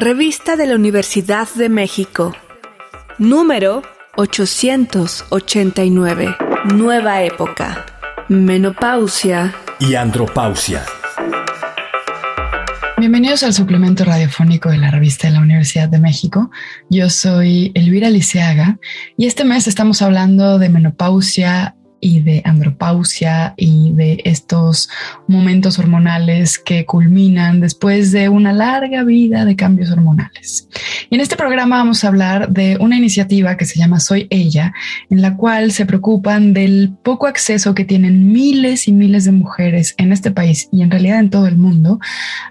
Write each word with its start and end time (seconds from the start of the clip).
Revista 0.00 0.56
de 0.56 0.66
la 0.66 0.74
Universidad 0.76 1.46
de 1.56 1.68
México. 1.68 2.34
Número 3.18 3.82
889. 4.16 6.36
Nueva 6.74 7.22
época. 7.22 7.84
Menopausia. 8.30 9.54
Y 9.78 9.96
andropausia. 9.96 10.86
Bienvenidos 12.96 13.42
al 13.42 13.52
suplemento 13.52 14.06
radiofónico 14.06 14.70
de 14.70 14.78
la 14.78 14.90
revista 14.90 15.28
de 15.28 15.34
la 15.34 15.40
Universidad 15.40 15.90
de 15.90 15.98
México. 15.98 16.50
Yo 16.88 17.10
soy 17.10 17.70
Elvira 17.74 18.08
Liceaga 18.08 18.78
y 19.18 19.26
este 19.26 19.44
mes 19.44 19.66
estamos 19.66 20.00
hablando 20.00 20.58
de 20.58 20.70
menopausia 20.70 21.76
y 22.00 22.20
de 22.20 22.42
andropausia 22.44 23.54
y 23.56 23.92
de 23.92 24.20
estos 24.24 24.88
momentos 25.26 25.78
hormonales 25.78 26.58
que 26.58 26.84
culminan 26.86 27.60
después 27.60 28.12
de 28.12 28.28
una 28.28 28.52
larga 28.52 29.04
vida 29.04 29.44
de 29.44 29.56
cambios 29.56 29.90
hormonales. 29.90 30.68
Y 31.10 31.16
en 31.16 31.20
este 31.20 31.36
programa 31.36 31.76
vamos 31.78 32.04
a 32.04 32.08
hablar 32.08 32.50
de 32.50 32.76
una 32.80 32.96
iniciativa 32.96 33.56
que 33.56 33.64
se 33.64 33.78
llama 33.78 34.00
Soy 34.00 34.26
ella, 34.30 34.72
en 35.10 35.22
la 35.22 35.36
cual 35.36 35.72
se 35.72 35.86
preocupan 35.86 36.52
del 36.52 36.92
poco 37.02 37.26
acceso 37.26 37.74
que 37.74 37.84
tienen 37.84 38.32
miles 38.32 38.88
y 38.88 38.92
miles 38.92 39.24
de 39.24 39.32
mujeres 39.32 39.94
en 39.98 40.12
este 40.12 40.30
país 40.30 40.68
y 40.72 40.82
en 40.82 40.90
realidad 40.90 41.20
en 41.20 41.30
todo 41.30 41.46
el 41.46 41.56
mundo 41.56 42.00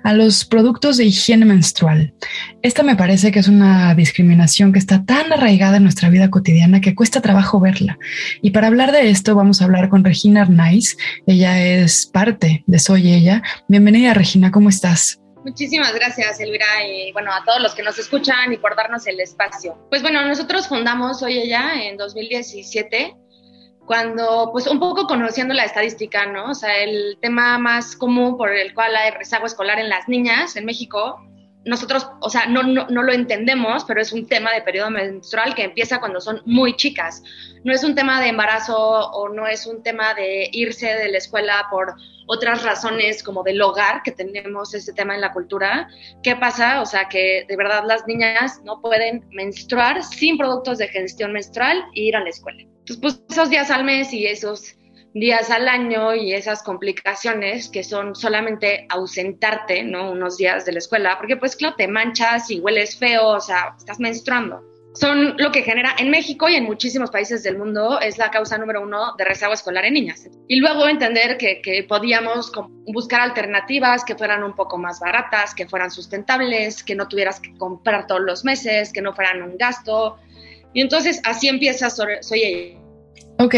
a 0.04 0.13
los 0.13 0.45
productos 0.45 0.98
de 0.98 1.05
higiene 1.05 1.45
menstrual. 1.45 2.13
Esta 2.62 2.84
me 2.84 2.95
parece 2.95 3.31
que 3.31 3.40
es 3.40 3.48
una 3.48 3.95
discriminación 3.95 4.73
que 4.73 4.79
está 4.79 5.05
tan 5.05 5.31
arraigada 5.31 5.77
en 5.77 5.84
nuestra 5.84 6.09
vida 6.09 6.29
cotidiana 6.29 6.81
que 6.81 6.95
cuesta 6.95 7.21
trabajo 7.21 7.59
verla. 7.59 7.98
Y 8.41 8.52
para 8.52 8.68
hablar 8.68 8.91
de 8.91 9.09
esto 9.09 9.35
vamos 9.39 9.61
a 9.61 9.66
hablar 9.66 9.88
con 9.88 10.03
Regina 10.03 10.41
Arnaiz. 10.41 10.98
Ella 11.25 11.63
es 11.63 12.05
parte 12.05 12.63
de 12.67 12.77
Soy 12.77 13.13
Ella. 13.13 13.41
Bienvenida 13.70 14.13
Regina, 14.13 14.52
¿cómo 14.52 14.67
estás? 14.67 15.21
Muchísimas 15.45 15.93
gracias, 15.95 16.41
Elvira, 16.41 16.85
y 16.85 17.13
bueno, 17.13 17.31
a 17.31 17.45
todos 17.45 17.62
los 17.62 17.73
que 17.73 17.81
nos 17.81 17.98
escuchan 17.98 18.52
y 18.52 18.57
por 18.57 18.75
darnos 18.75 19.07
el 19.07 19.17
espacio. 19.21 19.77
Pues 19.90 20.01
bueno, 20.01 20.27
nosotros 20.27 20.68
fundamos 20.68 21.20
Soy 21.20 21.37
Ella 21.40 21.81
en 21.81 21.96
2017 21.96 23.15
cuando, 23.85 24.49
pues 24.51 24.68
un 24.68 24.79
poco 24.79 25.07
conociendo 25.07 25.53
la 25.53 25.63
estadística, 25.63 26.26
¿no? 26.26 26.51
O 26.51 26.53
sea, 26.53 26.77
el 26.84 27.18
tema 27.21 27.57
más 27.57 27.96
común 27.96 28.37
por 28.37 28.53
el 28.53 28.74
cual 28.74 28.93
hay 28.93 29.12
rezago 29.12 29.46
escolar 29.46 29.79
en 29.79 29.87
las 29.87 30.09
niñas 30.09 30.57
en 30.57 30.65
México 30.65 31.18
nosotros, 31.65 32.07
o 32.21 32.29
sea, 32.29 32.46
no, 32.46 32.63
no, 32.63 32.88
no, 32.90 33.04
lo 33.04 33.12
entendemos, 33.12 33.84
pero 33.84 34.02
es 34.02 34.13
un 34.13 34.27
tema 34.27 34.54
de 34.54 34.62
periodo 34.62 34.90
menstrual 34.90 35.54
que 35.55 35.63
empieza 35.63 35.99
cuando 35.99 36.21
son 36.21 36.41
muy 36.46 36.76
chicas. 36.76 37.21
No 37.63 37.74
es 37.74 37.84
un 37.84 37.96
tema 37.96 38.21
de 38.21 38.29
embarazo 38.29 38.77
o 38.77 39.29
no 39.29 39.46
es 39.46 39.65
un 39.65 39.84
tema 39.84 40.13
de 40.13 40.49
irse 40.54 40.87
de 40.87 41.10
la 41.10 41.18
escuela 41.18 41.68
por 41.70 41.96
otras 42.27 42.63
razones 42.63 43.24
como 43.24 43.43
del 43.43 43.62
hogar, 43.62 44.04
que 44.04 44.12
tenemos 44.12 44.74
ese 44.74 44.93
tema 44.93 45.15
en 45.15 45.21
la 45.21 45.34
cultura. 45.34 45.90
¿Qué 46.24 46.35
pasa? 46.35 46.82
O 46.82 46.85
sea, 46.85 47.10
que 47.10 47.46
de 47.48 47.57
verdad 47.57 47.84
las 47.85 48.07
niñas 48.07 48.62
no 48.63 48.82
pueden 48.82 49.26
menstruar 49.32 50.02
sin 50.04 50.37
productos 50.37 50.77
de 50.77 50.87
gestión 50.87 51.34
menstrual 51.34 51.84
e 51.93 52.02
ir 52.02 52.15
a 52.15 52.24
la 52.24 52.30
escuela. 52.30 52.62
Entonces, 52.62 52.98
pues 53.02 53.21
esos 53.30 53.49
días 53.49 53.70
al 53.70 53.84
mes 53.84 54.13
y 54.13 54.26
esos 54.26 54.79
días 55.13 55.49
al 55.49 55.68
año 55.68 56.13
y 56.15 56.34
esas 56.34 56.63
complicaciones 56.63 57.70
que 57.70 57.84
son 57.84 58.15
solamente 58.15 58.85
ausentarte, 58.90 59.84
¿no? 59.84 60.12
Unos 60.12 60.38
días 60.38 60.65
de 60.65 60.74
la 60.74 60.79
escuela, 60.79 61.18
porque 61.18 61.38
pues 61.38 61.55
claro, 61.55 61.76
te 61.76 61.88
manchas 61.88 62.52
y 62.52 62.60
hueles 62.60 62.98
feo, 62.98 63.27
o 63.27 63.40
sea, 63.40 63.76
estás 63.77 63.99
menstruando. 63.99 64.63
Son 64.94 65.35
lo 65.38 65.52
que 65.52 65.62
genera 65.62 65.96
en 66.00 66.09
México 66.09 66.50
y 66.50 66.56
en 66.56 66.63
muchísimos 66.63 67.12
países 67.12 67.44
del 67.44 67.57
mundo 67.57 68.00
es 68.00 68.18
la 68.18 68.31
causa 68.31 68.57
número 68.57 68.81
uno 68.81 69.13
de 69.18 69.24
rezago 69.24 69.53
escolar 69.53 69.85
en 69.85 69.94
niñas. 69.94 70.28
Y 70.47 70.59
luego 70.59 70.88
entender 70.88 71.38
que, 71.38 71.62
que 71.62 71.84
podíamos 71.84 72.52
buscar 72.88 73.22
alternativas 73.22 74.03
que 74.03 74.16
fueran 74.16 74.44
un 74.44 74.56
poco 74.56 74.78
más 74.80 75.00
baratas, 75.00 75.53
que 75.53 75.68
fueran 75.68 75.91
sustentables, 75.91 76.84
que 76.84 76.96
no 76.96 77.07
tuvieras 77.07 77.40
que 77.40 77.53
comprar 77.56 78.07
todos 78.07 78.22
los 78.22 78.44
meses, 78.44 78.91
que 78.91 79.02
no 79.02 79.13
fueran 79.13 79.44
un 79.44 79.57
gasto. 79.57 80.18
Y 80.74 80.81
entonces 80.81 81.22
así 81.24 81.47
empieza 81.47 81.90
Soy 81.90 82.44
ella 82.44 82.80
Ok, 83.41 83.56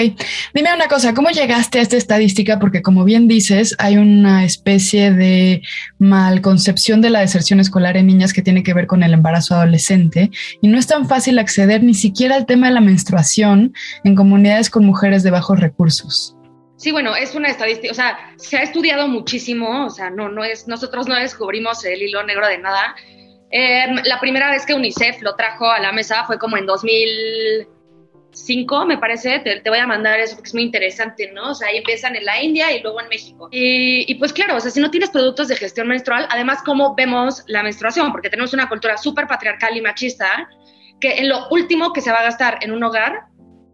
dime 0.54 0.76
una 0.76 0.88
cosa, 0.88 1.16
¿cómo 1.16 1.32
llegaste 1.32 1.80
a 1.80 1.82
esta 1.82 1.98
estadística? 1.98 2.60
Porque 2.60 2.84
como 2.84 3.04
bien 3.04 3.28
dices, 3.28 3.76
hay 3.80 3.98
una 3.98 4.46
especie 4.46 5.10
de 5.10 5.64
malconcepción 5.98 7.02
de 7.02 7.10
la 7.10 7.22
deserción 7.22 7.60
escolar 7.60 7.98
en 7.98 8.06
niñas 8.06 8.32
que 8.32 8.44
tiene 8.44 8.62
que 8.62 8.76
ver 8.76 8.86
con 8.86 9.02
el 9.02 9.12
embarazo 9.12 9.56
adolescente 9.56 10.30
y 10.62 10.68
no 10.68 10.78
es 10.78 10.86
tan 10.86 11.08
fácil 11.08 11.40
acceder 11.40 11.82
ni 11.82 11.96
siquiera 11.96 12.36
al 12.36 12.46
tema 12.46 12.68
de 12.68 12.76
la 12.76 12.82
menstruación 12.82 13.74
en 14.04 14.14
comunidades 14.14 14.70
con 14.70 14.86
mujeres 14.86 15.24
de 15.24 15.32
bajos 15.32 15.60
recursos. 15.60 16.38
Sí, 16.76 16.92
bueno, 16.92 17.16
es 17.16 17.34
una 17.34 17.48
estadística, 17.48 17.92
o 17.92 17.96
sea, 17.96 18.36
se 18.38 18.58
ha 18.58 18.62
estudiado 18.62 19.08
muchísimo, 19.08 19.88
o 19.88 19.90
sea, 19.90 20.12
no, 20.12 20.30
no 20.30 20.44
es, 20.44 20.68
nosotros 20.68 21.08
no 21.08 21.16
descubrimos 21.16 21.84
el 21.86 22.04
hilo 22.04 22.22
negro 22.22 22.48
de 22.48 22.60
nada. 22.60 22.96
Em, 23.50 23.96
la 24.06 24.20
primera 24.20 24.52
vez 24.52 24.64
que 24.64 24.76
UNICEF 24.76 25.24
lo 25.24 25.36
trajo 25.36 25.72
a 25.72 25.80
la 25.80 25.92
mesa 25.92 26.24
fue 26.28 26.38
como 26.38 26.58
en 26.58 26.68
2000 26.68 27.68
cinco, 28.32 28.86
me 28.86 28.98
parece, 28.98 29.40
te, 29.40 29.70
voy 29.70 29.80
a 29.80 29.88
mandar 29.88 30.20
eso 30.20 30.36
porque 30.36 30.50
es 30.50 30.54
muy 30.54 30.64
interesante, 30.64 31.32
¿no? 31.34 31.52
O 31.52 31.56
sea, 31.56 31.70
ahí 31.70 31.78
empiezan 31.78 32.16
en 32.16 32.26
la 32.26 32.42
India 32.42 32.72
y 32.76 32.82
luego 32.82 33.02
en 33.02 33.10
México. 33.10 33.50
Y, 33.52 34.14
pues 34.16 34.34
claro, 34.34 34.56
o 34.56 34.60
sea, 34.60 34.72
si 34.72 34.80
no 34.80 34.92
tienes 34.92 35.10
productos 35.10 35.48
de 35.48 35.56
gestión 35.56 35.88
menstrual, 35.88 36.28
además, 36.30 36.60
¿cómo 36.64 36.96
vemos 36.96 37.44
la 37.48 37.64
menstruación? 37.64 38.12
Porque 38.12 38.30
tenemos 38.30 38.54
una 38.54 38.70
cultura 38.70 38.98
súper 38.98 39.28
patriarcal 39.28 39.76
y 39.76 39.82
machista, 39.82 40.50
que 41.00 41.14
en 41.18 41.30
lo 41.30 41.48
último 41.50 41.94
que 41.94 42.02
se 42.02 42.12
va 42.12 42.20
a 42.20 42.24
gastar 42.24 42.60
en 42.62 42.72
un 42.72 42.84
hogar 42.84 43.26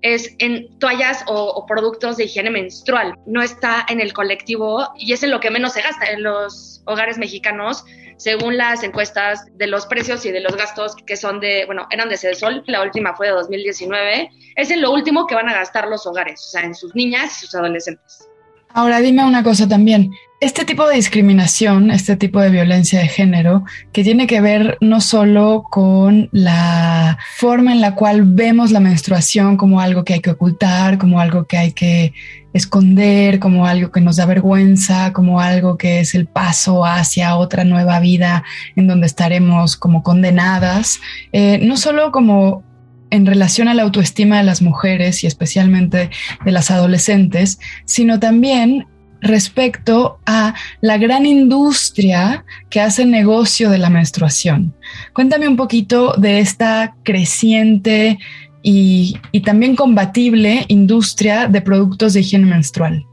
es 0.01 0.35
en 0.39 0.77
toallas 0.79 1.23
o, 1.27 1.65
productos 1.65 2.17
de 2.17 2.25
higiene 2.25 2.49
menstrual. 2.49 3.15
No 3.25 3.41
está 3.41 3.85
en 3.89 3.99
el 3.99 4.13
colectivo 4.13 4.87
y 4.97 5.13
es 5.13 5.23
en 5.23 5.31
lo 5.31 5.39
que 5.39 5.51
menos 5.51 5.73
se 5.73 5.81
gasta 5.81 6.05
en 6.11 6.23
los 6.23 6.81
hogares 6.85 7.17
mexicanos 7.17 7.83
según 8.17 8.57
las 8.57 8.83
encuestas 8.83 9.45
de 9.53 9.67
los 9.67 9.85
precios 9.85 10.25
y 10.25 10.31
de 10.31 10.41
los 10.41 10.55
gastos 10.55 10.95
que 10.95 11.15
son 11.15 11.39
de, 11.39 11.65
bueno, 11.65 11.87
eran 11.91 12.09
de 12.09 12.17
Cedesol, 12.17 12.63
la 12.67 12.81
última 12.81 13.15
fue 13.15 13.27
de 13.27 13.33
2019, 13.33 14.29
es 14.55 14.71
en 14.71 14.81
lo 14.81 14.91
último 14.91 15.27
que 15.27 15.35
van 15.35 15.49
a 15.49 15.53
gastar 15.53 15.87
los 15.87 16.05
hogares, 16.05 16.43
o 16.45 16.49
sea, 16.49 16.61
en 16.61 16.75
sus 16.75 16.93
niñas 16.95 17.37
y 17.37 17.45
sus 17.45 17.55
adolescentes. 17.55 18.27
Ahora 18.73 18.99
dime 18.99 19.25
una 19.25 19.43
cosa 19.43 19.67
también. 19.67 20.11
Este 20.39 20.65
tipo 20.65 20.87
de 20.87 20.97
discriminación, 20.97 21.89
este 21.89 22.15
tipo 22.15 22.39
de 22.39 22.51
violencia 22.51 22.99
de 22.99 23.07
género, 23.07 23.63
que 23.91 24.03
tiene 24.03 24.27
que 24.27 24.39
ver 24.39 24.77
no 24.81 25.01
solo 25.01 25.63
con 25.71 26.29
la 26.31 27.17
forma 27.37 27.71
en 27.71 27.81
la 27.81 27.95
cual 27.95 28.21
vemos 28.23 28.71
la 28.71 28.79
menstruación 28.79 29.57
como 29.57 29.81
algo 29.81 30.03
que 30.03 30.13
hay 30.13 30.19
que 30.19 30.29
ocultar, 30.29 30.99
como 30.99 31.19
algo 31.19 31.45
que 31.47 31.57
hay 31.57 31.71
que 31.71 32.13
esconder, 32.57 33.39
como 33.39 33.65
algo 33.65 33.91
que 33.91 34.01
nos 34.01 34.17
da 34.17 34.25
vergüenza, 34.25 35.13
como 35.13 35.39
algo 35.39 35.77
que 35.77 35.99
es 35.99 36.15
el 36.15 36.25
paso 36.25 36.85
hacia 36.85 37.37
otra 37.37 37.63
nueva 37.63 37.99
vida 37.99 38.43
en 38.75 38.87
donde 38.87 39.07
estaremos 39.07 39.77
como 39.77 40.03
condenadas, 40.03 40.99
eh, 41.31 41.59
no 41.61 41.77
solo 41.77 42.11
como 42.11 42.63
en 43.09 43.25
relación 43.25 43.67
a 43.67 43.73
la 43.73 43.83
autoestima 43.83 44.37
de 44.37 44.43
las 44.43 44.61
mujeres 44.61 45.23
y 45.23 45.27
especialmente 45.27 46.09
de 46.43 46.51
las 46.51 46.71
adolescentes, 46.71 47.59
sino 47.85 48.19
también 48.19 48.85
respecto 49.21 50.19
a 50.25 50.53
la 50.81 50.97
gran 50.97 51.25
industria 51.25 52.45
que 52.69 52.81
hace 52.81 53.05
negocio 53.05 53.69
de 53.69 53.77
la 53.77 53.89
menstruación. 53.89 54.75
Cuéntame 55.13 55.47
un 55.47 55.55
poquito 55.55 56.13
de 56.17 56.39
esta 56.39 56.95
creciente 57.03 58.19
y, 58.63 59.19
también 59.45 59.75
combatible 59.75 60.65
industria 60.67 61.47
de 61.47 61.61
productos 61.61 62.13
de 62.13 62.21
higiene 62.21 62.45
menstrual. 62.45 63.05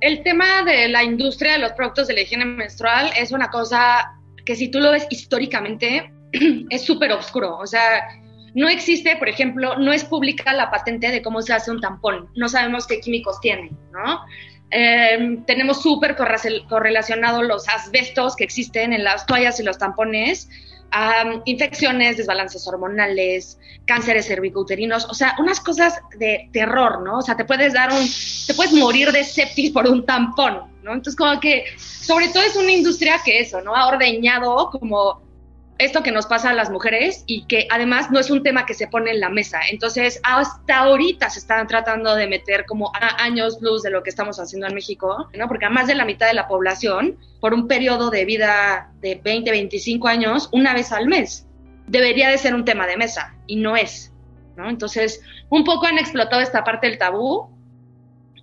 El 0.00 0.22
tema 0.22 0.62
de 0.64 0.88
la 0.88 1.04
industria 1.04 1.52
de 1.52 1.58
los 1.58 1.72
productos 1.72 2.08
de 2.08 2.14
la 2.14 2.20
higiene 2.22 2.44
menstrual 2.44 3.10
es 3.18 3.30
una 3.30 3.48
cosa 3.50 4.12
que 4.44 4.56
si 4.56 4.70
tú 4.70 4.80
lo 4.80 4.90
ves 4.90 5.06
históricamente 5.10 6.10
es 6.70 6.82
súper 6.82 7.12
oscuro. 7.12 7.58
O 7.58 7.66
sea, 7.66 8.08
no 8.54 8.68
existe, 8.68 9.16
por 9.16 9.28
ejemplo, 9.28 9.78
no 9.78 9.92
es 9.92 10.04
pública 10.04 10.52
la 10.52 10.70
patente 10.70 11.10
de 11.10 11.22
cómo 11.22 11.42
se 11.42 11.52
hace 11.52 11.70
un 11.70 11.80
tampón. 11.80 12.28
No 12.34 12.48
sabemos 12.48 12.86
qué 12.86 13.00
químicos 13.00 13.40
tiene, 13.40 13.70
¿no? 13.92 14.20
Em, 14.70 15.44
tenemos 15.44 15.82
súper 15.82 16.16
correlacionados 16.16 17.44
los 17.44 17.68
asbestos 17.68 18.34
que 18.36 18.44
existen 18.44 18.94
en 18.94 19.04
las 19.04 19.26
toallas 19.26 19.60
y 19.60 19.62
los 19.62 19.76
tampones, 19.76 20.48
infecciones, 21.44 22.16
desbalances 22.16 22.66
hormonales, 22.66 23.58
cánceres 23.86 24.26
cervicouterinos, 24.26 25.06
o 25.06 25.14
sea, 25.14 25.34
unas 25.38 25.60
cosas 25.60 26.00
de 26.18 26.48
terror, 26.52 27.02
¿no? 27.02 27.18
O 27.18 27.22
sea, 27.22 27.36
te 27.36 27.44
puedes 27.44 27.72
dar 27.72 27.92
un, 27.92 28.06
te 28.46 28.54
puedes 28.54 28.72
morir 28.72 29.10
de 29.12 29.24
septis 29.24 29.70
por 29.70 29.86
un 29.86 30.04
tampón, 30.04 30.70
¿no? 30.82 30.92
Entonces, 30.92 31.16
como 31.16 31.38
que, 31.40 31.64
sobre 31.78 32.28
todo 32.28 32.42
es 32.42 32.56
una 32.56 32.72
industria 32.72 33.20
que 33.24 33.40
eso, 33.40 33.60
¿no? 33.62 33.74
Ha 33.74 33.88
ordeñado 33.88 34.70
como 34.70 35.22
esto 35.84 36.02
que 36.02 36.12
nos 36.12 36.26
pasa 36.26 36.50
a 36.50 36.54
las 36.54 36.70
mujeres 36.70 37.24
y 37.26 37.46
que 37.46 37.66
además 37.70 38.10
no 38.10 38.18
es 38.18 38.30
un 38.30 38.42
tema 38.42 38.66
que 38.66 38.74
se 38.74 38.86
pone 38.86 39.10
en 39.10 39.20
la 39.20 39.28
mesa. 39.28 39.60
Entonces, 39.70 40.20
hasta 40.22 40.78
ahorita 40.78 41.30
se 41.30 41.40
están 41.40 41.66
tratando 41.66 42.14
de 42.14 42.26
meter 42.26 42.64
como 42.66 42.92
años 43.18 43.58
luz 43.60 43.82
de 43.82 43.90
lo 43.90 44.02
que 44.02 44.10
estamos 44.10 44.38
haciendo 44.38 44.66
en 44.66 44.74
México, 44.74 45.28
¿no? 45.34 45.48
Porque 45.48 45.66
a 45.66 45.70
más 45.70 45.86
de 45.86 45.94
la 45.94 46.04
mitad 46.04 46.26
de 46.26 46.34
la 46.34 46.48
población, 46.48 47.18
por 47.40 47.54
un 47.54 47.68
periodo 47.68 48.10
de 48.10 48.24
vida 48.24 48.92
de 49.00 49.16
20, 49.16 49.50
25 49.50 50.08
años, 50.08 50.48
una 50.52 50.74
vez 50.74 50.92
al 50.92 51.06
mes, 51.06 51.46
debería 51.86 52.28
de 52.30 52.38
ser 52.38 52.54
un 52.54 52.64
tema 52.64 52.86
de 52.86 52.96
mesa 52.96 53.34
y 53.46 53.56
no 53.56 53.76
es, 53.76 54.12
¿no? 54.56 54.68
Entonces, 54.68 55.22
un 55.48 55.64
poco 55.64 55.86
han 55.86 55.98
explotado 55.98 56.42
esta 56.42 56.64
parte 56.64 56.88
del 56.88 56.98
tabú 56.98 57.50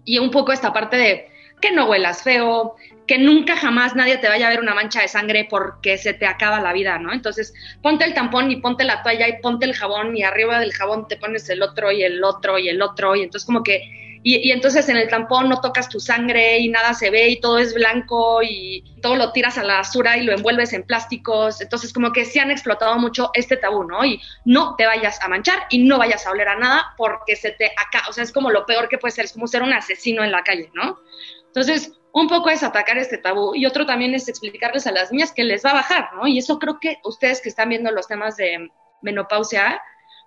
y 0.03 0.19
un 0.19 0.31
poco 0.31 0.51
esta 0.51 0.73
parte 0.73 0.97
de 0.97 1.28
que 1.61 1.71
no 1.71 1.85
huelas 1.85 2.23
feo, 2.23 2.75
que 3.07 3.17
nunca 3.17 3.55
jamás 3.55 3.95
nadie 3.95 4.17
te 4.17 4.27
vaya 4.27 4.47
a 4.47 4.49
ver 4.51 4.59
una 4.59 4.75
mancha 4.75 5.01
de 5.01 5.07
sangre 5.07 5.47
porque 5.49 5.97
se 5.97 6.13
te 6.13 6.25
acaba 6.25 6.59
la 6.61 6.73
vida, 6.73 6.99
¿no? 6.99 7.11
Entonces, 7.11 7.53
ponte 7.81 8.05
el 8.05 8.13
tampón 8.13 8.51
y 8.51 8.57
ponte 8.57 8.83
la 8.83 9.01
toalla 9.01 9.27
y 9.27 9.41
ponte 9.41 9.65
el 9.65 9.73
jabón 9.73 10.15
y 10.15 10.23
arriba 10.23 10.59
del 10.59 10.73
jabón 10.73 11.07
te 11.07 11.17
pones 11.17 11.49
el 11.49 11.61
otro 11.61 11.91
y 11.91 12.03
el 12.03 12.23
otro 12.23 12.59
y 12.59 12.69
el 12.69 12.81
otro 12.81 13.15
y 13.15 13.23
entonces 13.23 13.45
como 13.45 13.63
que 13.63 14.09
y, 14.21 14.51
entonces 14.51 14.89
en 14.89 14.97
el 14.97 15.07
tampón 15.07 15.47
no 15.47 15.61
tocas 15.61 15.87
tu 15.87 15.99
sangre 15.99 16.59
y 16.59 16.67
nada 16.67 16.93
se 16.93 17.09
ve 17.09 17.29
y 17.29 17.39
todo 17.39 17.57
es 17.57 17.73
blanco 17.73 18.41
y 18.43 18.83
todo 19.01 19.15
lo 19.15 19.31
tiras 19.31 19.57
a 19.57 19.63
la 19.63 19.75
basura 19.75 20.17
y 20.17 20.23
lo 20.23 20.33
envuelves 20.33 20.73
en 20.73 20.83
plásticos. 20.83 21.61
Entonces 21.61 21.93
como 21.93 22.11
que 22.11 22.25
se 22.25 22.41
han 22.41 22.51
explotado 22.51 22.97
mucho 22.97 23.31
este 23.33 23.55
tabú, 23.55 23.85
¿no? 23.85 24.03
Y 24.03 24.21
no 24.43 24.75
te 24.75 24.85
vayas 24.85 25.21
a 25.21 25.29
manchar 25.29 25.59
y 25.69 25.79
no 25.79 25.97
vayas 25.97 26.27
a 26.27 26.31
oler 26.31 26.49
a 26.49 26.57
nada 26.57 26.93
porque 26.97 27.35
se 27.35 27.51
te 27.51 27.67
acá, 27.67 28.03
o 28.09 28.13
sea, 28.13 28.23
es 28.23 28.33
como 28.33 28.51
lo 28.51 28.65
peor 28.65 28.89
que 28.89 28.97
puede 28.97 29.13
ser, 29.13 29.25
es 29.25 29.33
como 29.33 29.47
ser 29.47 29.61
un 29.61 29.71
asesino 29.71 30.23
en 30.23 30.31
la 30.31 30.43
calle, 30.43 30.69
¿no? 30.73 30.99
Entonces, 31.49 31.93
un 32.11 32.27
poco 32.27 32.49
es 32.49 32.63
atacar 32.63 32.97
este 32.97 33.17
tabú 33.17 33.53
y 33.55 33.65
otro 33.65 33.85
también 33.85 34.13
es 34.13 34.27
explicarles 34.27 34.87
a 34.87 34.91
las 34.91 35.11
niñas 35.11 35.31
que 35.31 35.43
les 35.43 35.63
va 35.63 35.71
a 35.71 35.75
bajar, 35.75 36.09
¿no? 36.15 36.27
Y 36.27 36.39
eso 36.39 36.59
creo 36.59 36.79
que 36.79 36.97
ustedes 37.03 37.41
que 37.41 37.49
están 37.49 37.69
viendo 37.69 37.91
los 37.91 38.07
temas 38.07 38.35
de 38.37 38.69
menopausia, 39.01 39.81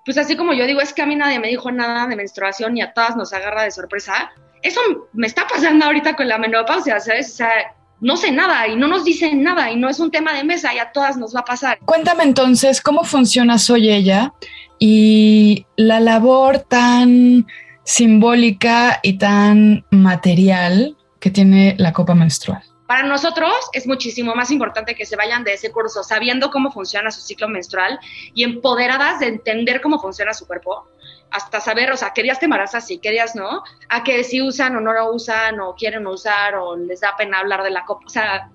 pues 0.04 0.18
así 0.18 0.36
como 0.36 0.52
yo 0.52 0.66
digo, 0.66 0.80
es 0.80 0.92
que 0.92 1.02
a 1.02 1.06
mí 1.06 1.16
nadie 1.16 1.38
me 1.38 1.48
dijo 1.48 1.70
nada 1.70 2.06
de 2.06 2.16
menstruación 2.16 2.76
y 2.76 2.82
a 2.82 2.92
todas 2.92 3.16
nos 3.16 3.32
agarra 3.32 3.64
de 3.64 3.70
sorpresa. 3.70 4.32
Eso 4.62 4.80
me 5.12 5.26
está 5.26 5.46
pasando 5.46 5.86
ahorita 5.86 6.14
con 6.14 6.28
la 6.28 6.38
menopausia, 6.38 7.00
¿sabes? 7.00 7.32
O 7.32 7.36
sea, 7.36 7.74
no 8.00 8.16
sé 8.16 8.32
nada 8.32 8.66
y 8.68 8.76
no 8.76 8.88
nos 8.88 9.04
dicen 9.04 9.42
nada 9.42 9.70
y 9.70 9.76
no 9.76 9.88
es 9.88 10.00
un 10.00 10.10
tema 10.10 10.32
de 10.32 10.44
mesa 10.44 10.74
y 10.74 10.78
a 10.78 10.92
todas 10.92 11.16
nos 11.16 11.34
va 11.34 11.40
a 11.40 11.44
pasar. 11.44 11.78
Cuéntame 11.84 12.24
entonces 12.24 12.80
cómo 12.80 13.04
funciona 13.04 13.58
Soy 13.58 13.90
ella 13.90 14.32
y 14.78 15.66
la 15.76 16.00
labor 16.00 16.60
tan 16.60 17.46
simbólica 17.84 19.00
y 19.02 19.18
tan 19.18 19.84
material 19.90 20.96
que 21.22 21.30
tiene 21.30 21.76
la 21.78 21.92
copa 21.92 22.16
menstrual. 22.16 22.64
Para 22.88 23.04
nosotros 23.04 23.54
es 23.72 23.86
muchísimo 23.86 24.34
más 24.34 24.50
importante 24.50 24.96
que 24.96 25.06
se 25.06 25.14
vayan 25.14 25.44
de 25.44 25.54
ese 25.54 25.70
curso 25.70 26.02
sabiendo 26.02 26.50
cómo 26.50 26.72
funciona 26.72 27.12
su 27.12 27.20
ciclo 27.20 27.48
menstrual 27.48 28.00
y 28.34 28.42
empoderadas 28.42 29.20
de 29.20 29.28
entender 29.28 29.80
cómo 29.80 30.00
funciona 30.00 30.34
su 30.34 30.48
cuerpo, 30.48 30.88
hasta 31.30 31.60
saber, 31.60 31.92
o 31.92 31.96
sea, 31.96 32.10
qué 32.12 32.24
días 32.24 32.40
te 32.40 32.46
embarazas 32.46 32.90
y 32.90 32.98
qué 32.98 33.12
días 33.12 33.36
no, 33.36 33.62
a 33.88 34.02
que 34.02 34.24
si 34.24 34.42
usan 34.42 34.74
o 34.74 34.80
no 34.80 34.92
lo 34.92 35.12
usan 35.12 35.60
o 35.60 35.76
quieren 35.76 36.08
usar 36.08 36.56
o 36.56 36.76
les 36.76 37.00
da 37.00 37.14
pena 37.16 37.38
hablar 37.38 37.62
de 37.62 37.70
la 37.70 37.84
copa. 37.84 38.04
O 38.04 38.10
sea, 38.10 38.50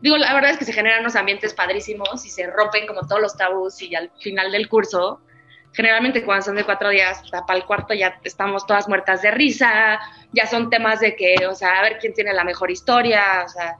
digo, 0.00 0.16
la 0.16 0.34
verdad 0.34 0.50
es 0.50 0.58
que 0.58 0.64
se 0.64 0.72
generan 0.72 1.02
unos 1.02 1.14
ambientes 1.14 1.54
padrísimos 1.54 2.26
y 2.26 2.30
se 2.30 2.48
rompen 2.48 2.84
como 2.88 3.06
todos 3.06 3.22
los 3.22 3.36
tabús 3.36 3.80
y 3.80 3.94
al 3.94 4.10
final 4.18 4.50
del 4.50 4.68
curso 4.68 5.20
generalmente 5.78 6.24
cuando 6.24 6.44
son 6.44 6.56
de 6.56 6.64
cuatro 6.64 6.90
días, 6.90 7.22
para 7.30 7.56
el 7.56 7.64
cuarto 7.64 7.94
ya 7.94 8.18
estamos 8.24 8.66
todas 8.66 8.88
muertas 8.88 9.22
de 9.22 9.30
risa, 9.30 10.00
ya 10.32 10.44
son 10.44 10.70
temas 10.70 10.98
de 10.98 11.14
que, 11.14 11.46
o 11.46 11.54
sea, 11.54 11.78
a 11.78 11.82
ver 11.82 11.98
quién 12.00 12.12
tiene 12.14 12.32
la 12.32 12.42
mejor 12.42 12.72
historia, 12.72 13.44
o 13.46 13.48
sea, 13.48 13.76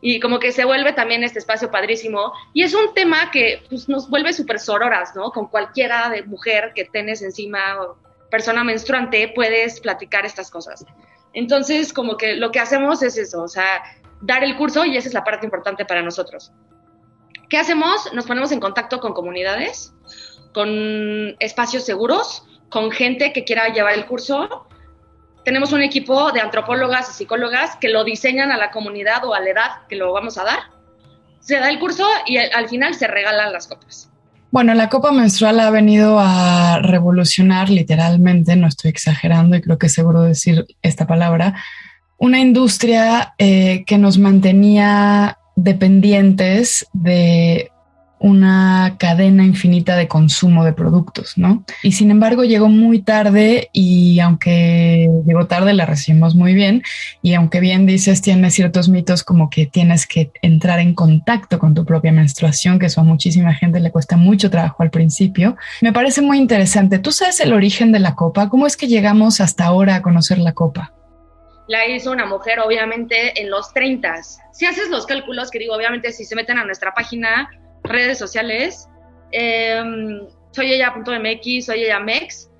y 0.00 0.20
como 0.20 0.38
que 0.38 0.52
se 0.52 0.64
vuelve 0.64 0.92
también 0.92 1.24
este 1.24 1.40
espacio 1.40 1.68
padrísimo. 1.68 2.32
Y 2.54 2.62
es 2.62 2.72
un 2.72 2.94
tema 2.94 3.32
que 3.32 3.64
pues, 3.68 3.88
nos 3.88 4.08
vuelve 4.08 4.32
súper 4.32 4.60
sororas, 4.60 5.16
¿no? 5.16 5.32
Con 5.32 5.48
cualquiera 5.48 6.08
de 6.08 6.22
mujer 6.22 6.70
que 6.72 6.84
tenés 6.84 7.20
encima 7.20 7.82
o 7.82 7.96
persona 8.30 8.62
menstruante 8.62 9.32
puedes 9.34 9.80
platicar 9.80 10.24
estas 10.24 10.52
cosas. 10.52 10.86
Entonces, 11.32 11.92
como 11.92 12.16
que 12.16 12.36
lo 12.36 12.52
que 12.52 12.60
hacemos 12.60 13.02
es 13.02 13.16
eso, 13.18 13.42
o 13.42 13.48
sea, 13.48 13.82
dar 14.20 14.44
el 14.44 14.56
curso 14.56 14.84
y 14.84 14.96
esa 14.96 15.08
es 15.08 15.14
la 15.14 15.24
parte 15.24 15.46
importante 15.46 15.84
para 15.84 16.00
nosotros. 16.00 16.52
¿Qué 17.48 17.58
hacemos? 17.58 18.12
Nos 18.12 18.26
ponemos 18.26 18.52
en 18.52 18.60
contacto 18.60 19.00
con 19.00 19.14
comunidades 19.14 19.92
con 20.52 21.36
espacios 21.38 21.84
seguros, 21.84 22.44
con 22.68 22.90
gente 22.90 23.32
que 23.32 23.44
quiera 23.44 23.68
llevar 23.68 23.94
el 23.94 24.06
curso. 24.06 24.66
Tenemos 25.44 25.72
un 25.72 25.82
equipo 25.82 26.32
de 26.32 26.40
antropólogas 26.40 27.10
y 27.10 27.12
psicólogas 27.14 27.76
que 27.76 27.88
lo 27.88 28.04
diseñan 28.04 28.52
a 28.52 28.56
la 28.56 28.70
comunidad 28.70 29.24
o 29.24 29.34
a 29.34 29.40
la 29.40 29.50
edad 29.50 29.70
que 29.88 29.96
lo 29.96 30.12
vamos 30.12 30.38
a 30.38 30.44
dar. 30.44 30.58
Se 31.40 31.58
da 31.58 31.70
el 31.70 31.78
curso 31.78 32.06
y 32.26 32.36
al 32.36 32.68
final 32.68 32.94
se 32.94 33.06
regalan 33.06 33.52
las 33.52 33.66
copas. 33.66 34.10
Bueno, 34.52 34.74
la 34.74 34.88
copa 34.88 35.12
menstrual 35.12 35.60
ha 35.60 35.70
venido 35.70 36.18
a 36.18 36.80
revolucionar 36.82 37.70
literalmente, 37.70 38.56
no 38.56 38.66
estoy 38.66 38.90
exagerando 38.90 39.56
y 39.56 39.62
creo 39.62 39.78
que 39.78 39.86
es 39.86 39.92
seguro 39.92 40.22
decir 40.22 40.66
esta 40.82 41.06
palabra, 41.06 41.54
una 42.18 42.40
industria 42.40 43.34
eh, 43.38 43.84
que 43.86 43.96
nos 43.96 44.18
mantenía 44.18 45.38
dependientes 45.54 46.86
de 46.92 47.70
una 48.20 48.96
cadena 48.98 49.44
infinita 49.44 49.96
de 49.96 50.06
consumo 50.06 50.62
de 50.62 50.74
productos, 50.74 51.38
¿no? 51.38 51.64
Y 51.82 51.92
sin 51.92 52.10
embargo 52.10 52.44
llegó 52.44 52.68
muy 52.68 53.00
tarde 53.00 53.70
y 53.72 54.20
aunque 54.20 55.08
llegó 55.26 55.46
tarde 55.46 55.72
la 55.72 55.86
recibimos 55.86 56.34
muy 56.34 56.52
bien 56.52 56.82
y 57.22 57.32
aunque 57.32 57.60
bien 57.60 57.86
dices 57.86 58.20
tiene 58.20 58.50
ciertos 58.50 58.90
mitos 58.90 59.24
como 59.24 59.48
que 59.48 59.64
tienes 59.64 60.06
que 60.06 60.30
entrar 60.42 60.80
en 60.80 60.94
contacto 60.94 61.58
con 61.58 61.74
tu 61.74 61.86
propia 61.86 62.12
menstruación, 62.12 62.78
que 62.78 62.86
eso 62.86 63.00
a 63.00 63.04
muchísima 63.04 63.54
gente 63.54 63.80
le 63.80 63.90
cuesta 63.90 64.18
mucho 64.18 64.50
trabajo 64.50 64.82
al 64.82 64.90
principio, 64.90 65.56
me 65.80 65.94
parece 65.94 66.20
muy 66.20 66.36
interesante. 66.36 66.98
¿Tú 66.98 67.12
sabes 67.12 67.40
el 67.40 67.54
origen 67.54 67.90
de 67.90 68.00
la 68.00 68.16
copa? 68.16 68.50
¿Cómo 68.50 68.66
es 68.66 68.76
que 68.76 68.86
llegamos 68.86 69.40
hasta 69.40 69.64
ahora 69.64 69.94
a 69.94 70.02
conocer 70.02 70.38
la 70.38 70.52
copa? 70.52 70.92
la 71.68 71.86
hizo 71.86 72.10
una 72.10 72.26
mujer, 72.26 72.58
obviamente, 72.58 73.40
en 73.40 73.48
los 73.48 73.72
30. 73.72 74.22
Si 74.50 74.66
haces 74.66 74.88
los 74.88 75.06
cálculos, 75.06 75.52
que 75.52 75.60
digo, 75.60 75.72
obviamente, 75.72 76.10
si 76.10 76.24
se 76.24 76.34
meten 76.34 76.58
a 76.58 76.64
nuestra 76.64 76.92
página, 76.92 77.48
redes 77.90 78.18
sociales. 78.18 78.88
Eh, 79.32 79.82
soy 80.52 80.72
ella.mx, 80.72 81.66
soy 81.66 81.84
ella 81.84 82.00
mex. 82.00 82.50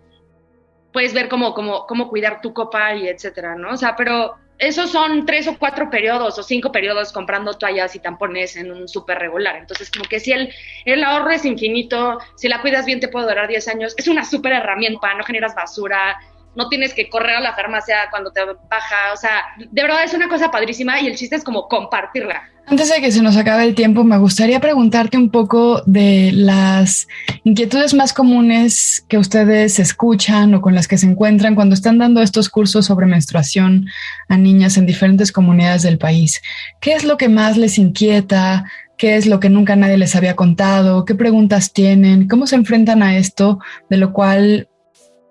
Puedes 0.92 1.14
ver 1.14 1.28
cómo, 1.28 1.54
cómo, 1.54 1.86
cómo 1.86 2.08
cuidar 2.08 2.40
tu 2.40 2.52
copa 2.52 2.94
y 2.94 3.08
etcétera, 3.08 3.54
¿no? 3.54 3.72
O 3.72 3.76
sea, 3.76 3.94
pero 3.96 4.36
esos 4.60 4.90
son 4.90 5.24
tres 5.24 5.48
o 5.48 5.56
cuatro 5.58 5.88
periodos 5.88 6.38
o 6.38 6.42
cinco 6.42 6.70
periodos 6.70 7.12
comprando 7.12 7.54
toallas 7.54 7.96
y 7.96 7.98
tampones 7.98 8.56
en 8.56 8.70
un 8.70 8.88
súper 8.88 9.18
regular. 9.18 9.56
Entonces, 9.56 9.90
como 9.90 10.04
que 10.04 10.20
si 10.20 10.32
el, 10.32 10.52
el 10.84 11.02
ahorro 11.02 11.30
es 11.30 11.46
infinito, 11.46 12.18
si 12.36 12.46
la 12.46 12.60
cuidas 12.60 12.84
bien 12.84 13.00
te 13.00 13.08
puede 13.08 13.26
durar 13.26 13.48
10 13.48 13.68
años, 13.68 13.94
es 13.96 14.06
una 14.06 14.22
súper 14.22 14.52
herramienta, 14.52 15.14
no 15.14 15.24
generas 15.24 15.54
basura, 15.54 16.20
no 16.54 16.68
tienes 16.68 16.94
que 16.94 17.08
correr 17.08 17.36
a 17.36 17.40
la 17.40 17.54
farmacia 17.54 17.96
cuando 18.10 18.32
te 18.32 18.40
baja, 18.44 19.12
o 19.12 19.16
sea, 19.16 19.42
de 19.58 19.82
verdad 19.82 20.04
es 20.04 20.14
una 20.14 20.28
cosa 20.28 20.50
padrísima 20.50 21.00
y 21.00 21.06
el 21.06 21.16
chiste 21.16 21.36
es 21.36 21.44
como 21.44 21.68
compartirla. 21.68 22.42
Antes 22.66 22.88
de 22.88 23.00
que 23.00 23.10
se 23.10 23.22
nos 23.22 23.36
acabe 23.36 23.64
el 23.64 23.74
tiempo, 23.74 24.04
me 24.04 24.18
gustaría 24.18 24.60
preguntarte 24.60 25.16
un 25.16 25.30
poco 25.30 25.82
de 25.86 26.30
las 26.32 27.08
inquietudes 27.42 27.94
más 27.94 28.12
comunes 28.12 29.04
que 29.08 29.18
ustedes 29.18 29.80
escuchan 29.80 30.54
o 30.54 30.60
con 30.60 30.74
las 30.74 30.86
que 30.86 30.96
se 30.96 31.06
encuentran 31.06 31.56
cuando 31.56 31.74
están 31.74 31.98
dando 31.98 32.22
estos 32.22 32.48
cursos 32.48 32.86
sobre 32.86 33.06
menstruación 33.06 33.86
a 34.28 34.36
niñas 34.36 34.76
en 34.76 34.86
diferentes 34.86 35.32
comunidades 35.32 35.82
del 35.82 35.98
país. 35.98 36.40
¿Qué 36.80 36.92
es 36.92 37.04
lo 37.04 37.16
que 37.16 37.28
más 37.28 37.56
les 37.56 37.76
inquieta? 37.76 38.64
¿Qué 38.96 39.16
es 39.16 39.26
lo 39.26 39.40
que 39.40 39.50
nunca 39.50 39.74
nadie 39.74 39.96
les 39.96 40.14
había 40.14 40.36
contado? 40.36 41.04
¿Qué 41.04 41.16
preguntas 41.16 41.72
tienen? 41.72 42.28
¿Cómo 42.28 42.46
se 42.46 42.54
enfrentan 42.54 43.02
a 43.02 43.16
esto? 43.16 43.58
De 43.88 43.96
lo 43.96 44.12
cual 44.12 44.68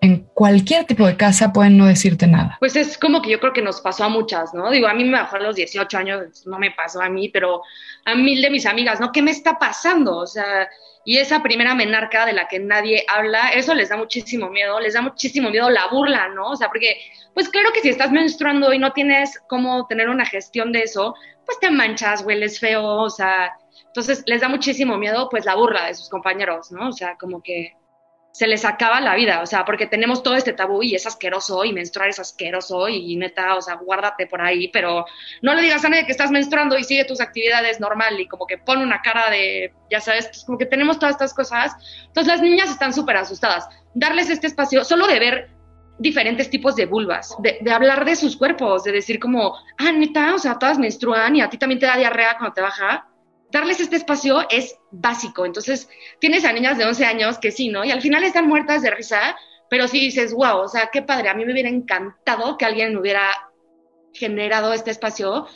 en 0.01 0.25
cualquier 0.33 0.85
tipo 0.85 1.05
de 1.05 1.17
casa 1.17 1.51
pueden 1.51 1.77
no 1.77 1.85
decirte 1.85 2.27
nada. 2.27 2.57
Pues 2.59 2.75
es 2.75 2.97
como 2.97 3.21
que 3.21 3.29
yo 3.29 3.39
creo 3.39 3.53
que 3.53 3.61
nos 3.61 3.81
pasó 3.81 4.05
a 4.05 4.09
muchas, 4.09 4.53
¿no? 4.53 4.69
Digo, 4.71 4.87
a 4.87 4.93
mí 4.93 5.03
me 5.03 5.17
bajó 5.17 5.35
a 5.35 5.39
los 5.39 5.55
18 5.55 5.97
años, 5.97 6.45
no 6.45 6.57
me 6.57 6.71
pasó 6.71 7.01
a 7.01 7.09
mí, 7.09 7.29
pero 7.29 7.61
a 8.05 8.15
mil 8.15 8.41
de 8.41 8.49
mis 8.49 8.65
amigas, 8.65 8.99
¿no? 8.99 9.11
¿Qué 9.11 9.21
me 9.21 9.31
está 9.31 9.59
pasando? 9.59 10.17
O 10.17 10.27
sea, 10.27 10.69
y 11.03 11.17
esa 11.17 11.41
primera 11.41 11.75
menarca 11.75 12.25
de 12.25 12.33
la 12.33 12.47
que 12.47 12.59
nadie 12.59 13.03
habla, 13.07 13.49
eso 13.49 13.73
les 13.73 13.89
da 13.89 13.97
muchísimo 13.97 14.49
miedo, 14.49 14.79
les 14.79 14.93
da 14.93 15.01
muchísimo 15.01 15.49
miedo 15.49 15.69
la 15.69 15.87
burla, 15.87 16.29
¿no? 16.29 16.51
O 16.51 16.55
sea, 16.55 16.67
porque, 16.67 16.97
pues 17.33 17.49
claro 17.49 17.71
que 17.73 17.81
si 17.81 17.89
estás 17.89 18.11
menstruando 18.11 18.71
y 18.73 18.79
no 18.79 18.93
tienes 18.93 19.39
cómo 19.47 19.87
tener 19.87 20.09
una 20.09 20.25
gestión 20.25 20.71
de 20.71 20.81
eso, 20.81 21.15
pues 21.45 21.59
te 21.59 21.71
manchas, 21.71 22.23
hueles 22.23 22.59
feo, 22.59 22.85
o 22.85 23.09
sea, 23.09 23.51
entonces 23.87 24.23
les 24.27 24.41
da 24.41 24.49
muchísimo 24.49 24.97
miedo, 24.97 25.29
pues 25.29 25.45
la 25.45 25.55
burla 25.55 25.87
de 25.87 25.95
sus 25.95 26.09
compañeros, 26.09 26.71
¿no? 26.71 26.89
O 26.89 26.93
sea, 26.93 27.15
como 27.17 27.41
que 27.41 27.73
se 28.39 28.47
les 28.47 28.63
acaba 28.63 29.01
la 29.01 29.15
vida, 29.15 29.41
o 29.41 29.45
sea, 29.45 29.65
porque 29.65 29.85
tenemos 29.85 30.23
todo 30.23 30.35
este 30.35 30.53
tabú 30.53 30.81
y 30.81 30.95
es 30.95 31.05
asqueroso 31.05 31.65
y 31.65 31.73
menstruar 31.73 32.07
es 32.07 32.19
asqueroso 32.19 32.87
y 32.87 33.17
neta, 33.17 33.55
o 33.55 33.61
sea, 33.61 33.75
guárdate 33.75 34.27
por 34.27 34.41
ahí, 34.41 34.69
pero 34.69 35.03
no 35.41 35.53
le 35.53 35.61
digas 35.61 35.83
a 35.83 35.89
nadie 35.89 36.05
que 36.05 36.13
estás 36.13 36.31
menstruando 36.31 36.77
y 36.77 36.85
sigue 36.85 37.03
tus 37.03 37.19
actividades 37.19 37.81
normal 37.81 38.17
y 38.17 38.29
como 38.29 38.47
que 38.47 38.57
pone 38.57 38.81
una 38.81 39.01
cara 39.01 39.29
de, 39.29 39.73
ya 39.91 39.99
sabes, 39.99 40.27
pues 40.27 40.45
como 40.45 40.57
que 40.57 40.65
tenemos 40.65 40.97
todas 40.99 41.15
estas 41.15 41.33
cosas. 41.33 41.73
Entonces 42.07 42.31
las 42.31 42.41
niñas 42.41 42.69
están 42.69 42.93
súper 42.93 43.17
asustadas. 43.17 43.67
Darles 43.93 44.29
este 44.29 44.47
espacio 44.47 44.85
solo 44.85 45.05
de 45.07 45.19
ver 45.19 45.49
diferentes 45.97 46.49
tipos 46.49 46.77
de 46.77 46.85
vulvas, 46.85 47.35
de, 47.39 47.57
de, 47.59 47.71
hablar 47.73 48.05
de 48.05 48.15
sus 48.15 48.37
cuerpos, 48.37 48.85
de 48.85 48.93
decir 48.93 49.19
como, 49.19 49.55
ah, 49.79 49.91
neta, 49.91 50.33
o 50.33 50.39
sea, 50.39 50.57
todas 50.57 50.79
menstruan 50.79 51.35
y 51.35 51.41
a 51.41 51.49
ti 51.49 51.57
también 51.57 51.79
te 51.79 51.87
da 51.87 51.97
diarrea 51.97 52.37
cuando 52.37 52.53
te 52.53 52.61
baja 52.61 53.05
darles 53.51 53.79
este 53.79 53.95
espacio 53.95 54.45
es 54.49 54.77
básico. 54.91 55.45
Entonces, 55.45 55.89
tienes 56.19 56.45
a 56.45 56.53
niñas 56.53 56.77
de 56.77 56.85
11 56.85 57.05
años 57.05 57.37
que 57.37 57.51
sí, 57.51 57.69
¿no? 57.69 57.83
Y 57.83 57.91
al 57.91 58.01
final 58.01 58.23
están 58.23 58.47
muertas 58.47 58.81
de 58.81 58.91
risa, 58.91 59.35
pero 59.69 59.87
sí 59.87 59.99
dices, 59.99 60.33
wow, 60.33 60.59
o 60.59 60.67
sea, 60.67 60.89
qué 60.91 61.01
padre, 61.01 61.29
a 61.29 61.33
mí 61.33 61.45
me 61.45 61.53
hubiera 61.53 61.69
encantado 61.69 62.57
que 62.57 62.65
alguien 62.65 62.97
hubiera 62.97 63.29
generado 64.13 64.73
este 64.73 64.91
espacio. 64.91 65.47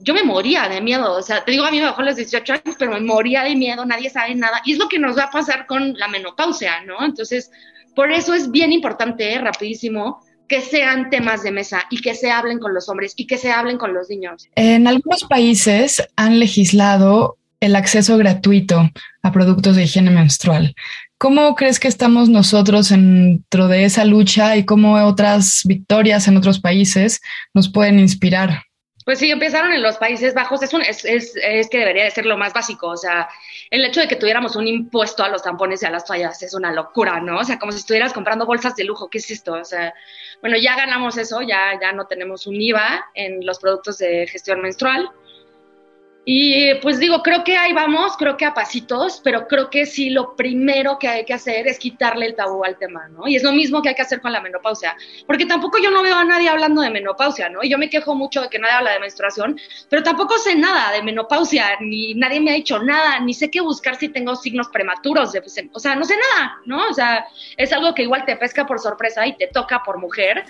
Yo 0.00 0.14
me 0.14 0.24
moría 0.24 0.68
de 0.68 0.80
miedo, 0.80 1.12
o 1.12 1.22
sea, 1.22 1.44
te 1.44 1.52
digo, 1.52 1.64
a 1.64 1.70
mí 1.70 1.78
me 1.78 1.86
bajó 1.86 2.02
los 2.02 2.16
18 2.16 2.52
años, 2.52 2.76
pero 2.78 2.92
me 2.92 3.00
moría 3.00 3.44
de 3.44 3.54
miedo, 3.54 3.84
nadie 3.84 4.10
sabe 4.10 4.34
nada. 4.34 4.60
Y 4.64 4.72
es 4.72 4.78
lo 4.78 4.88
que 4.88 4.98
nos 4.98 5.16
va 5.16 5.24
a 5.24 5.30
pasar 5.30 5.66
con 5.66 5.94
la 5.94 6.08
menopausia, 6.08 6.82
¿no? 6.84 7.04
Entonces, 7.04 7.50
por 7.94 8.10
eso 8.10 8.34
es 8.34 8.50
bien 8.50 8.72
importante, 8.72 9.38
rapidísimo, 9.38 10.20
que 10.48 10.60
sean 10.60 11.08
temas 11.08 11.42
de 11.42 11.50
mesa 11.50 11.84
y 11.88 12.00
que 12.02 12.14
se 12.14 12.30
hablen 12.30 12.58
con 12.58 12.74
los 12.74 12.88
hombres 12.88 13.14
y 13.16 13.26
que 13.26 13.38
se 13.38 13.50
hablen 13.50 13.78
con 13.78 13.94
los 13.94 14.10
niños. 14.10 14.48
En 14.54 14.86
algunos 14.86 15.24
países 15.24 16.06
han 16.16 16.38
legislado 16.38 17.38
el 17.62 17.76
acceso 17.76 18.18
gratuito 18.18 18.90
a 19.22 19.30
productos 19.30 19.76
de 19.76 19.84
higiene 19.84 20.10
menstrual. 20.10 20.74
¿Cómo 21.16 21.54
crees 21.54 21.78
que 21.78 21.86
estamos 21.86 22.28
nosotros 22.28 22.88
dentro 22.88 23.68
de 23.68 23.84
esa 23.84 24.04
lucha 24.04 24.56
y 24.56 24.64
cómo 24.64 24.94
otras 24.94 25.62
victorias 25.64 26.26
en 26.26 26.36
otros 26.36 26.58
países 26.58 27.20
nos 27.54 27.70
pueden 27.70 28.00
inspirar? 28.00 28.64
Pues 29.04 29.20
sí, 29.20 29.30
empezaron 29.30 29.72
en 29.72 29.82
los 29.82 29.96
Países 29.96 30.32
Bajos, 30.32 30.62
es, 30.62 30.72
un, 30.74 30.82
es, 30.82 31.04
es, 31.04 31.68
que 31.70 31.78
debería 31.78 32.04
de 32.04 32.10
ser 32.12 32.24
lo 32.24 32.36
más 32.36 32.52
básico, 32.52 32.88
o 32.88 32.96
sea, 32.96 33.28
el 33.68 33.84
hecho 33.84 34.00
de 34.00 34.06
que 34.06 34.14
tuviéramos 34.14 34.54
un 34.54 34.68
impuesto 34.68 35.24
a 35.24 35.28
los 35.28 35.42
tampones 35.42 35.82
y 35.82 35.86
a 35.86 35.90
las 35.90 36.04
toallas 36.04 36.40
es 36.40 36.54
una 36.54 36.72
locura, 36.72 37.20
¿no? 37.20 37.38
O 37.38 37.44
sea, 37.44 37.58
como 37.58 37.72
si 37.72 37.78
estuvieras 37.78 38.12
comprando 38.12 38.46
bolsas 38.46 38.76
de 38.76 38.84
lujo, 38.84 39.10
¿qué 39.10 39.18
es 39.18 39.28
esto? 39.32 39.54
O 39.54 39.64
sea, 39.64 39.92
bueno, 40.40 40.56
ya 40.56 40.76
ganamos 40.76 41.16
eso, 41.16 41.42
ya, 41.42 41.78
ya 41.80 41.92
no 41.92 42.06
tenemos 42.06 42.46
un 42.46 42.60
IVA 42.60 43.04
en 43.14 43.44
los 43.44 43.58
productos 43.58 43.98
de 43.98 44.28
gestión 44.28 44.60
menstrual, 44.60 45.10
y 46.24 46.74
pues 46.76 47.00
digo, 47.00 47.20
creo 47.20 47.42
que 47.42 47.56
ahí 47.56 47.72
vamos, 47.72 48.16
creo 48.16 48.36
que 48.36 48.44
a 48.44 48.54
pasitos, 48.54 49.20
pero 49.24 49.48
creo 49.48 49.68
que 49.70 49.86
sí 49.86 50.08
lo 50.08 50.36
primero 50.36 50.96
que 50.96 51.08
hay 51.08 51.24
que 51.24 51.34
hacer 51.34 51.66
es 51.66 51.80
quitarle 51.80 52.26
el 52.26 52.36
tabú 52.36 52.62
al 52.62 52.78
tema, 52.78 53.08
¿no? 53.08 53.26
Y 53.26 53.34
es 53.34 53.42
lo 53.42 53.50
mismo 53.50 53.82
que 53.82 53.88
hay 53.88 53.96
que 53.96 54.02
hacer 54.02 54.20
con 54.20 54.30
la 54.30 54.40
menopausia, 54.40 54.96
porque 55.26 55.46
tampoco 55.46 55.78
yo 55.82 55.90
no 55.90 56.00
veo 56.00 56.14
a 56.14 56.24
nadie 56.24 56.48
hablando 56.48 56.80
de 56.80 56.90
menopausia, 56.90 57.48
¿no? 57.48 57.64
Y 57.64 57.70
yo 57.70 57.76
me 57.76 57.90
quejo 57.90 58.14
mucho 58.14 58.40
de 58.40 58.48
que 58.48 58.60
nadie 58.60 58.74
habla 58.74 58.92
de 58.92 59.00
menstruación, 59.00 59.58
pero 59.88 60.04
tampoco 60.04 60.38
sé 60.38 60.54
nada 60.54 60.92
de 60.92 61.02
menopausia, 61.02 61.78
ni 61.80 62.14
nadie 62.14 62.40
me 62.40 62.52
ha 62.52 62.54
dicho 62.54 62.78
nada, 62.78 63.18
ni 63.18 63.34
sé 63.34 63.50
qué 63.50 63.60
buscar 63.60 63.96
si 63.96 64.08
tengo 64.08 64.36
signos 64.36 64.68
prematuros, 64.68 65.32
de, 65.32 65.42
o 65.72 65.80
sea, 65.80 65.96
no 65.96 66.04
sé 66.04 66.14
nada, 66.36 66.60
¿no? 66.66 66.86
O 66.88 66.94
sea, 66.94 67.26
es 67.56 67.72
algo 67.72 67.94
que 67.94 68.02
igual 68.02 68.24
te 68.24 68.36
pesca 68.36 68.64
por 68.64 68.78
sorpresa 68.78 69.26
y 69.26 69.36
te 69.36 69.48
toca 69.48 69.82
por 69.82 69.98
mujer, 69.98 70.44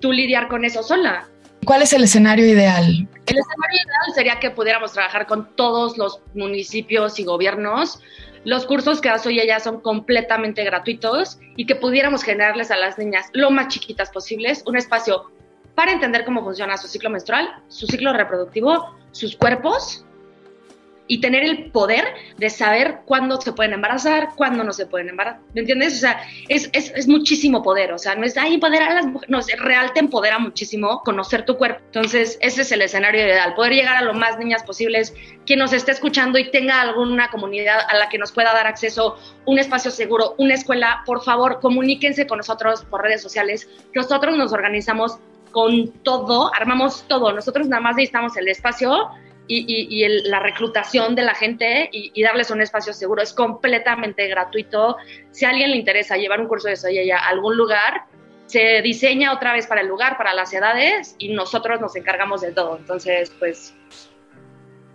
tú 0.00 0.10
lidiar 0.10 0.48
con 0.48 0.64
eso 0.64 0.82
sola. 0.82 1.28
¿Cuál 1.68 1.82
es 1.82 1.92
el 1.92 2.02
escenario 2.02 2.46
ideal? 2.46 2.82
El 3.26 3.36
escenario 3.36 3.76
ideal 3.76 4.14
sería 4.14 4.40
que 4.40 4.50
pudiéramos 4.50 4.94
trabajar 4.94 5.26
con 5.26 5.54
todos 5.54 5.98
los 5.98 6.22
municipios 6.32 7.20
y 7.20 7.24
gobiernos. 7.24 8.00
Los 8.44 8.64
cursos 8.64 9.02
que 9.02 9.10
hace 9.10 9.32
ella 9.32 9.60
son 9.60 9.82
completamente 9.82 10.64
gratuitos 10.64 11.38
y 11.56 11.66
que 11.66 11.76
pudiéramos 11.76 12.22
generarles 12.22 12.70
a 12.70 12.78
las 12.78 12.96
niñas 12.96 13.26
lo 13.34 13.50
más 13.50 13.68
chiquitas 13.68 14.08
posibles 14.08 14.62
un 14.64 14.78
espacio 14.78 15.30
para 15.74 15.92
entender 15.92 16.24
cómo 16.24 16.42
funciona 16.42 16.78
su 16.78 16.88
ciclo 16.88 17.10
menstrual, 17.10 17.62
su 17.68 17.86
ciclo 17.86 18.14
reproductivo, 18.14 18.96
sus 19.12 19.36
cuerpos 19.36 20.06
y 21.08 21.20
tener 21.20 21.42
el 21.42 21.70
poder 21.72 22.04
de 22.36 22.50
saber 22.50 23.00
cuándo 23.06 23.40
se 23.40 23.52
pueden 23.52 23.72
embarazar, 23.72 24.30
cuándo 24.36 24.62
no 24.62 24.72
se 24.72 24.86
pueden 24.86 25.08
embarazar. 25.08 25.40
¿Me 25.54 25.62
entiendes? 25.62 25.96
O 25.96 26.00
sea, 26.00 26.20
es, 26.48 26.70
es, 26.72 26.92
es 26.94 27.08
muchísimo 27.08 27.62
poder. 27.62 27.92
O 27.92 27.98
sea, 27.98 28.14
no 28.14 28.24
es, 28.24 28.36
ay, 28.36 28.54
empoderar 28.54 28.92
a 28.92 28.94
las 28.94 29.06
mujeres. 29.06 29.30
No, 29.30 29.38
es 29.38 29.58
real 29.58 29.92
te 29.94 30.00
empodera 30.00 30.38
muchísimo 30.38 31.02
conocer 31.02 31.44
tu 31.44 31.56
cuerpo. 31.56 31.80
Entonces, 31.86 32.38
ese 32.42 32.62
es 32.62 32.70
el 32.72 32.82
escenario 32.82 33.22
ideal. 33.22 33.54
Poder 33.54 33.72
llegar 33.72 33.96
a 33.96 34.02
lo 34.02 34.12
más 34.12 34.38
niñas 34.38 34.62
posibles, 34.62 35.14
quien 35.46 35.58
nos 35.58 35.72
esté 35.72 35.92
escuchando 35.92 36.38
y 36.38 36.50
tenga 36.50 36.80
alguna 36.80 37.30
comunidad 37.30 37.80
a 37.88 37.96
la 37.96 38.08
que 38.10 38.18
nos 38.18 38.32
pueda 38.32 38.52
dar 38.52 38.66
acceso, 38.66 39.16
un 39.46 39.58
espacio 39.58 39.90
seguro, 39.90 40.34
una 40.36 40.54
escuela, 40.54 41.02
por 41.06 41.24
favor, 41.24 41.60
comuníquense 41.60 42.26
con 42.26 42.38
nosotros 42.38 42.84
por 42.84 43.02
redes 43.02 43.22
sociales. 43.22 43.68
Nosotros 43.94 44.36
nos 44.36 44.52
organizamos 44.52 45.18
con 45.52 45.88
todo, 46.02 46.54
armamos 46.54 47.04
todo. 47.08 47.32
Nosotros 47.32 47.66
nada 47.68 47.80
más 47.80 47.96
necesitamos 47.96 48.36
el 48.36 48.48
espacio 48.48 49.08
y, 49.48 50.06
la 50.28 50.40
reclutación 50.40 51.14
de 51.14 51.22
la 51.22 51.34
gente 51.34 51.88
y, 51.92 52.22
darles 52.22 52.50
un 52.50 52.60
espacio 52.60 52.92
seguro 52.92 53.22
es 53.22 53.32
completamente 53.32 54.28
gratuito. 54.28 54.96
Si 55.30 55.44
a 55.44 55.50
alguien 55.50 55.70
le 55.70 55.76
interesa 55.76 56.16
llevar 56.16 56.40
un 56.40 56.48
curso 56.48 56.68
de 56.68 56.76
Soyeya 56.76 57.18
a 57.18 57.28
algún 57.28 57.56
lugar, 57.56 58.04
se 58.46 58.82
diseña 58.82 59.32
otra 59.32 59.52
vez 59.52 59.66
para 59.66 59.80
el 59.80 59.88
lugar, 59.88 60.16
para 60.16 60.34
las 60.34 60.52
edades 60.52 61.16
y 61.18 61.28
nosotros 61.28 61.80
nos 61.80 61.96
encargamos 61.96 62.40
de 62.40 62.52
todo. 62.52 62.76
Entonces, 62.76 63.32
pues 63.38 63.74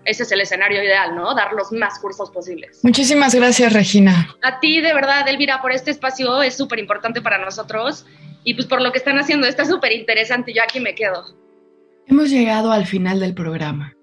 ese 0.05 0.23
es 0.23 0.31
el 0.31 0.41
escenario 0.41 0.83
ideal, 0.83 1.15
¿no? 1.15 1.33
Dar 1.33 1.53
los 1.53 1.71
más 1.71 1.99
cursos 1.99 2.29
posibles. 2.31 2.79
Muchísimas 2.83 3.33
gracias, 3.33 3.73
Regina. 3.73 4.35
A 4.41 4.59
ti, 4.59 4.81
de 4.81 4.93
verdad, 4.93 5.27
Elvira, 5.27 5.61
por 5.61 5.71
este 5.71 5.91
espacio 5.91 6.41
es 6.41 6.55
súper 6.57 6.79
importante 6.79 7.21
para 7.21 7.37
nosotros 7.37 8.05
y 8.43 8.53
pues 8.55 8.67
por 8.67 8.81
lo 8.81 8.91
que 8.91 8.97
están 8.97 9.17
haciendo, 9.17 9.47
está 9.47 9.65
súper 9.65 9.93
interesante. 9.93 10.53
Yo 10.53 10.61
aquí 10.63 10.79
me 10.79 10.95
quedo. 10.95 11.23
Hemos 12.07 12.29
llegado 12.29 12.71
al 12.71 12.85
final 12.85 13.19
del 13.19 13.33
programa. 13.33 13.95